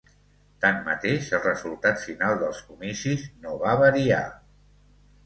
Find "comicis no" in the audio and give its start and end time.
2.71-3.53